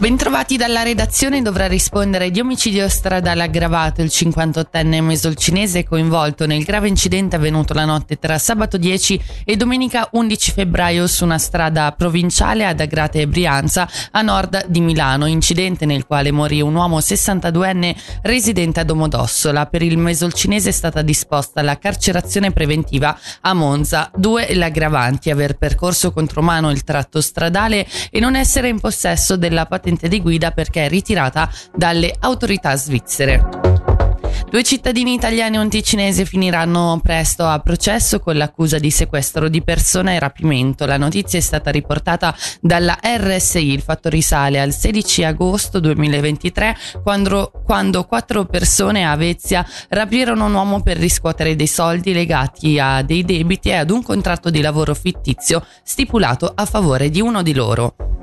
[0.00, 6.88] Bentrovati dalla redazione dovrà rispondere di omicidio stradale aggravato il 58enne mesolcinese coinvolto nel grave
[6.88, 12.64] incidente avvenuto la notte tra sabato 10 e domenica 11 febbraio su una strada provinciale
[12.64, 17.94] ad Agrate e Brianza a nord di Milano, incidente nel quale morì un uomo 62enne
[18.22, 19.66] residente a Domodossola.
[19.66, 24.10] Per il mesolcinese è stata disposta la carcerazione preventiva a Monza.
[24.16, 29.88] Due l'aggravanti, aver percorso contromano il tratto stradale e non essere in possesso della patente
[29.90, 33.58] patente di guida perché è ritirata dalle autorità svizzere.
[34.48, 39.62] Due cittadini italiani e un ticinese finiranno presto a processo con l'accusa di sequestro di
[39.62, 40.86] persona e rapimento.
[40.86, 43.70] La notizia è stata riportata dalla RSI.
[43.72, 50.54] Il fatto risale al 16 agosto 2023 quando, quando quattro persone a Vezia rapirono un
[50.54, 54.94] uomo per riscuotere dei soldi legati a dei debiti e ad un contratto di lavoro
[54.94, 58.19] fittizio stipulato a favore di uno di loro.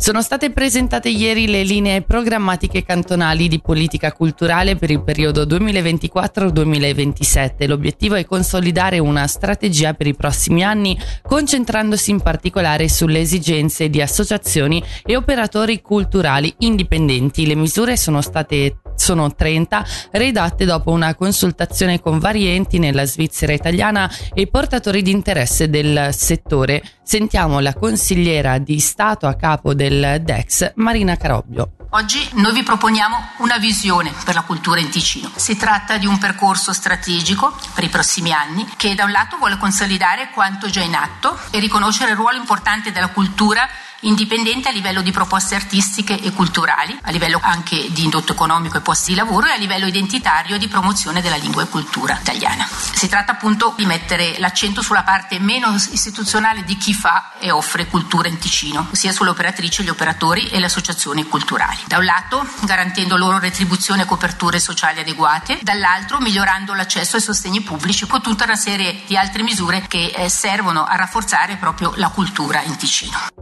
[0.00, 7.68] Sono state presentate ieri le linee programmatiche cantonali di politica culturale per il periodo 2024-2027.
[7.68, 14.00] L'obiettivo è consolidare una strategia per i prossimi anni, concentrandosi in particolare sulle esigenze di
[14.00, 17.46] associazioni e operatori culturali indipendenti.
[17.46, 23.52] Le misure sono state sono 30, redatte dopo una consultazione con vari enti nella Svizzera
[23.52, 26.82] italiana e portatori di interesse del settore.
[27.02, 31.72] Sentiamo la consigliera di Stato a capo del DEX, Marina Carobbio.
[31.92, 35.28] Oggi noi vi proponiamo una visione per la cultura in Ticino.
[35.34, 39.58] Si tratta di un percorso strategico per i prossimi anni che da un lato vuole
[39.58, 43.68] consolidare quanto già in atto e riconoscere il ruolo importante della cultura
[44.00, 48.80] indipendente a livello di proposte artistiche e culturali, a livello anche di indotto economico e
[48.80, 52.66] posti di lavoro e a livello identitario di promozione della lingua e cultura italiana.
[52.66, 57.86] Si tratta appunto di mettere l'accento sulla parte meno istituzionale di chi fa e offre
[57.86, 61.78] cultura in Ticino, sia sulle operatrici, gli operatori e le associazioni culturali.
[61.86, 67.60] Da un lato garantendo loro retribuzione e coperture sociali adeguate, dall'altro migliorando l'accesso ai sostegni
[67.60, 72.08] pubblici con tutta una serie di altre misure che eh, servono a rafforzare proprio la
[72.08, 73.39] cultura in Ticino.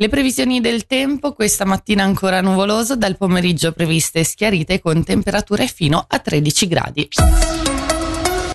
[0.00, 6.04] Le previsioni del tempo questa mattina ancora nuvoloso, dal pomeriggio previste schiarite con temperature fino
[6.06, 7.08] a 13 gradi.